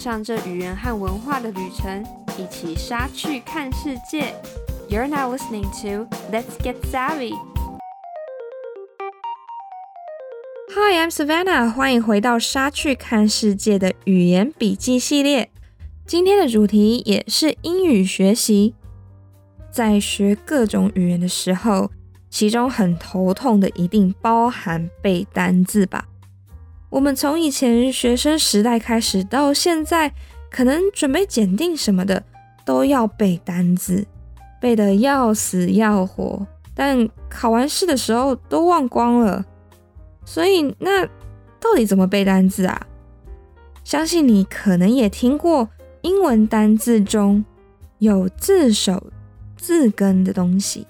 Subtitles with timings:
[0.00, 2.02] 上这语言和文化的旅程，
[2.38, 4.34] 一起杀去看世界。
[4.88, 7.34] You're now listening to Let's Get Savvy.
[10.70, 11.70] Hi, I'm Savannah.
[11.70, 15.50] 欢迎回到莎去看世界的语言笔记系列。
[16.06, 18.74] 今天的主题也是英语学习。
[19.70, 21.90] 在学各种语言的时候，
[22.30, 26.06] 其中很头痛的一定包含背单字吧。
[26.90, 30.12] 我们从以前学生时代开始，到现在，
[30.50, 32.24] 可能准备检定什么的，
[32.64, 34.04] 都要背单字，
[34.60, 39.44] 背得要死要活，但考完试的时候都忘光了。
[40.24, 41.06] 所以，那
[41.60, 42.86] 到底怎么背单字啊？
[43.84, 45.68] 相信你可能也听过，
[46.02, 47.44] 英文单字中
[47.98, 49.12] 有字首、
[49.56, 50.88] 字根的东西，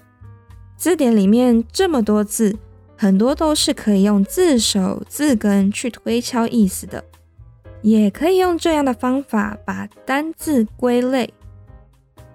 [0.75, 2.57] 字典里面这么多字。
[3.01, 7.03] 很多都是可以用字首、字根去推敲意思的，
[7.81, 11.33] 也可以用这样的方法把单字归类。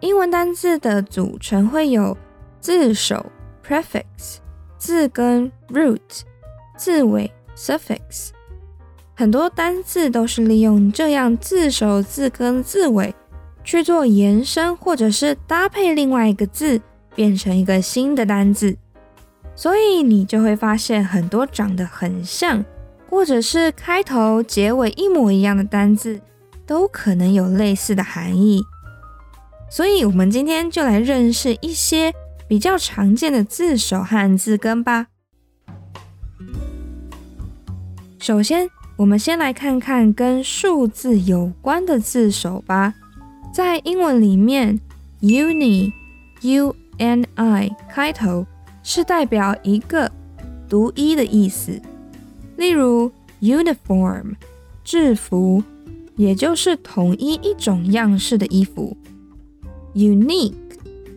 [0.01, 2.19] 英文单字的组成会有
[2.61, 3.27] 字首
[3.65, 4.39] （prefix）、
[4.77, 6.01] 字根 （root）、
[6.77, 8.31] 字尾 （suffix）。
[9.15, 13.15] 很多单字都是利用这样字首、字根、字尾
[13.63, 16.81] 去做延伸，或者是搭配另外一个字，
[17.15, 18.77] 变成一个新的单字。
[19.57, 22.63] 所以你就会发现很多长得很像，
[23.09, 26.21] 或者是开头、结尾一模一样的单字，
[26.67, 28.63] 都可能有类似的含义。
[29.71, 32.13] 所以，我们今天就来认识一些
[32.47, 35.07] 比较常见的字首和字根吧。
[38.19, 42.95] 首先，我们先来看看跟数字有关的字首吧。
[43.53, 44.79] 在英文里面
[45.23, 45.91] ，uni，U-N-I
[47.89, 48.47] 开头。
[48.89, 50.09] 是代表一个
[50.69, 51.83] 独一的意思，
[52.57, 53.11] 例如
[53.41, 54.37] uniform
[54.85, 55.61] 制服，
[56.15, 58.97] 也就是统一一种样式的衣服。
[59.93, 60.55] unique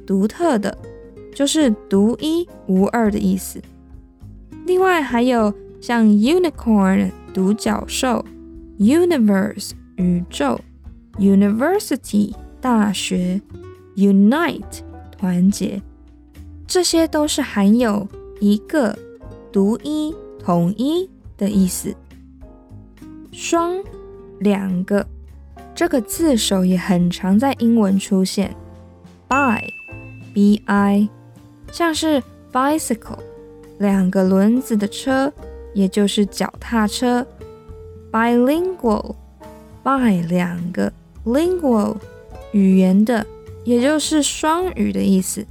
[0.03, 0.75] 独特的，
[1.35, 3.62] 就是独一无二的意思。
[4.66, 8.25] 另外还有像 unicorn 独角兽
[8.80, 10.59] ，universe 宇宙
[11.19, 13.40] ，university 大学
[13.96, 14.80] ，unite
[15.16, 15.80] 团结。
[16.69, 18.07] 这些都是含有
[18.40, 18.96] 一个、
[19.52, 21.96] 独一、统一的意思。
[23.31, 23.75] 双、
[24.40, 25.03] 两个，
[25.74, 28.56] 这个字首也很常在英文出现。
[29.28, 31.09] bi，b-i，
[31.72, 32.22] 像是
[32.53, 33.18] bicycle，
[33.80, 35.34] 两个轮子的车，
[35.74, 37.25] 也就是脚踏车。
[38.12, 40.94] bilingual，bi 两个
[41.25, 41.97] ，lingual
[42.51, 43.25] 语言的，
[43.63, 45.44] 也就是双语的意思。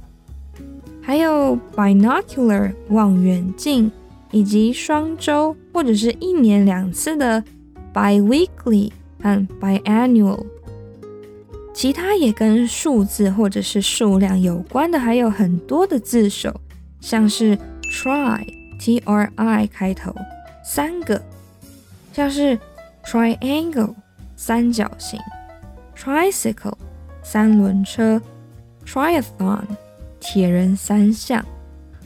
[1.09, 3.91] 还有 binocular 望远镜，
[4.29, 7.43] 以及双周或者是一年两次的
[7.91, 10.45] biweekly 和 biannual。
[11.73, 16.61] 其他也跟数字或者是数量有关的还有很多的字首，
[17.01, 17.57] 像是
[17.91, 18.45] tri
[18.79, 20.13] t r i 开头
[20.63, 21.19] 三个，
[22.13, 22.55] 像是
[23.03, 23.95] triangle
[24.35, 25.19] 三角形
[25.97, 26.75] ，tricycle
[27.23, 28.21] 三轮车
[28.85, 29.63] ，triathlon。
[30.19, 31.45] 铁人三项，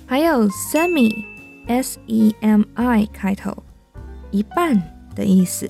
[0.05, 1.15] 还有 semi，s-e-m-i
[3.13, 3.63] 开头，
[4.31, 4.81] 一半
[5.15, 5.69] 的意思，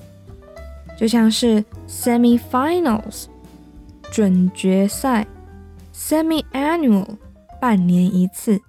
[0.98, 3.26] 就像是 semifinals
[4.12, 5.26] 准决赛
[5.94, 7.16] ，semi-annual
[7.60, 8.60] 半年一次。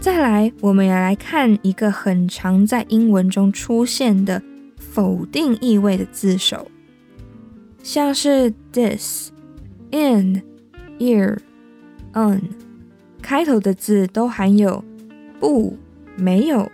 [0.00, 4.42] 再来，我们也来看一个很常在英文中出现的
[4.76, 6.70] 否定意味的字首。
[7.88, 9.32] 像是 this、
[9.92, 10.42] in、
[10.98, 11.38] ear、
[12.12, 12.42] on
[13.22, 14.84] 开头的字都含有
[15.40, 15.74] 不、
[16.14, 16.70] 没有、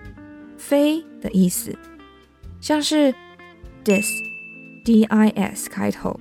[0.59, 1.79] 非的意思，
[2.61, 3.15] 像是
[3.85, 4.05] dis、
[4.85, 6.19] d-i-s 开头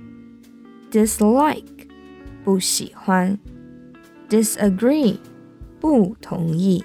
[0.92, 1.88] ，dislike
[2.44, 3.36] 不喜欢
[4.28, 5.16] ，disagree
[5.80, 6.84] 不同意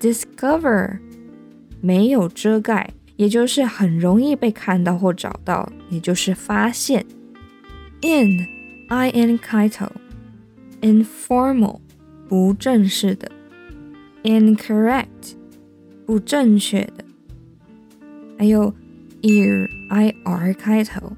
[0.00, 0.98] ，discover
[1.82, 2.94] 没有遮盖。
[3.19, 7.05] 也就是很容易被看到或找到，也就是发现。
[8.01, 8.45] in
[8.89, 9.89] i n 开头，
[10.81, 11.79] informal
[12.27, 13.31] 不正式的，
[14.23, 15.33] incorrect
[16.05, 17.03] 不正确的，
[18.37, 18.73] 还有
[19.21, 21.13] ir i r 开头，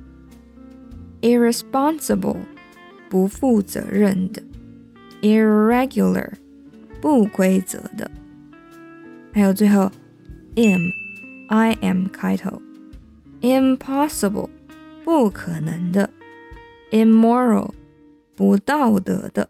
[1.22, 2.38] irresponsible
[3.10, 4.42] 不负责任的，
[5.22, 6.30] irregular
[7.02, 8.10] 不规则的，
[9.34, 9.92] 还有最后
[10.56, 11.01] im。
[11.49, 12.63] I am 开头
[13.41, 14.49] ，impossible
[15.05, 16.09] 不可能的
[16.91, 17.71] ，immoral
[18.35, 19.49] 不道德的。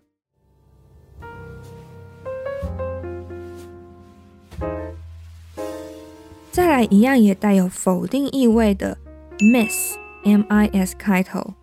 [6.50, 8.98] 再来一样也带有否定意味的
[9.38, 11.54] miss，M-I-S 开头，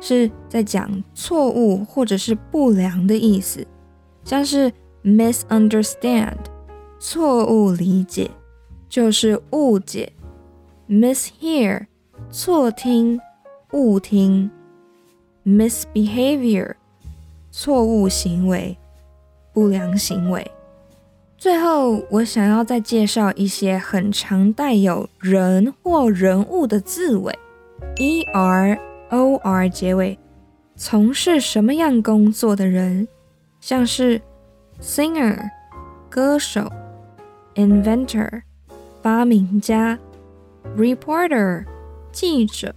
[0.00, 3.64] 是在讲错误或者是不良的意思，
[4.24, 4.72] 像是
[5.04, 6.36] misunderstand，
[6.98, 8.28] 错误理解，
[8.94, 10.12] 就是误解。
[10.88, 11.86] ；mishear，
[12.30, 13.20] 错听、
[13.72, 14.48] 误听。
[15.44, 16.74] ；misbehavior，
[17.50, 18.78] 错误行为、
[19.52, 20.48] 不良行为。
[21.36, 27.36] 最后，我想要再介绍一些很常带有人或人物的字尾
[27.96, 28.78] ，er、
[29.10, 30.16] or 结尾，
[30.76, 33.08] 从事什么样工作的人，
[33.60, 34.22] 像是
[34.80, 35.36] singer
[36.08, 36.70] 歌手
[37.56, 38.42] ，inventor
[39.04, 39.98] 发明家
[40.78, 41.66] ，reporter
[42.10, 42.74] 记者，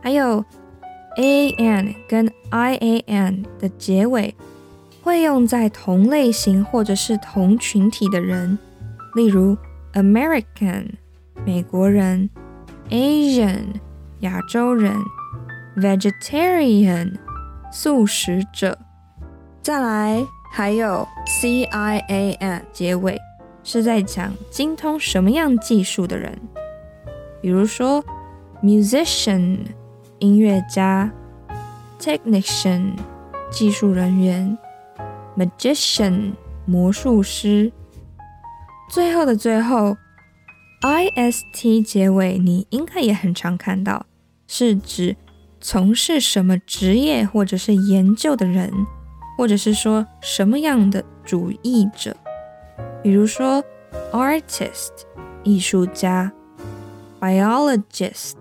[0.00, 0.44] 还有
[1.16, 4.32] an 跟 ian 的结尾。
[5.02, 8.56] 会用在同类型或者是同群体的人，
[9.16, 9.56] 例如
[9.94, 10.90] American
[11.44, 12.30] 美国人
[12.88, 13.64] ，Asian
[14.20, 14.94] 亚洲人
[15.78, 17.16] ，Vegetarian
[17.72, 18.78] 素食者。
[19.60, 23.18] 再来还有 CIAN 结尾，
[23.64, 26.38] 是在讲精通什么样技术的人，
[27.40, 28.04] 比如说
[28.62, 29.58] Musician
[30.18, 31.10] 音乐家
[31.98, 32.92] ，Technician
[33.50, 34.58] 技术人员。
[35.34, 36.32] Magician
[36.66, 37.72] 魔术师，
[38.90, 39.96] 最后的最后
[40.82, 44.04] ，ist 结尾，你应该也很常看到，
[44.46, 45.16] 是指
[45.58, 48.70] 从事什么职业或者是研究的人，
[49.38, 52.14] 或者是说什么样的主义者，
[53.02, 53.62] 比如说
[54.12, 54.90] artist
[55.42, 56.32] 艺术家
[57.20, 58.34] ，biologist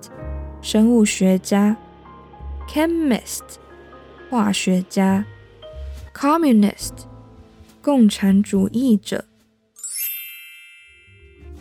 [0.62, 1.76] 生物学家
[2.70, 3.42] ，chemist
[4.30, 5.26] 化学家。
[6.14, 6.92] Communist，
[7.82, 9.26] 共产主义者。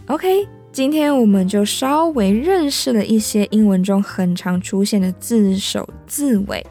[0.06, 6.67] OK，今天我们就稍微认识了一些英文中很常出现的字首字尾。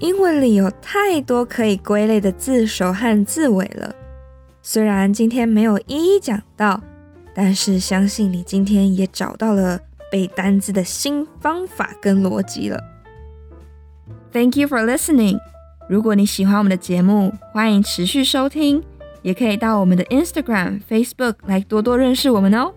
[0.00, 3.94] 英文里有太多可以归类的字首和字尾了，
[4.66, 6.80] 虽然今天没有一一讲到，
[7.34, 9.78] 但是相信你今天也找到了
[10.10, 12.82] 背单字的新方法跟逻辑了。
[14.32, 15.38] Thank you for listening.
[15.86, 18.82] 如果你喜欢我们的节目，欢迎持续收听，
[19.20, 22.72] 也可以到我们的 Instagram、Facebook 来多多认识我们哦。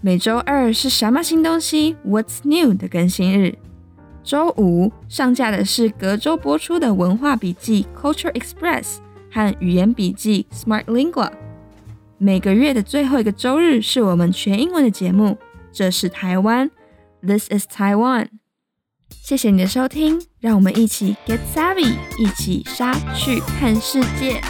[0.00, 3.58] 每周二是什么新东西？What's new 的更新日。
[4.24, 8.96] 周五上架的是隔周播出的文化笔记 Culture Express
[9.30, 11.30] 和语言笔记 Smart Lingua。
[12.18, 15.38] 每个月的最后一个周日是我们全英文的节目。
[15.72, 16.70] 这是台湾
[17.22, 18.28] ，This is Taiwan。
[19.10, 24.40] 谢谢你的收听，让我们一起 get savvy，一起杀去看世界。